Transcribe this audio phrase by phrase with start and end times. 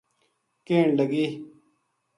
[0.65, 1.25] کہن لگی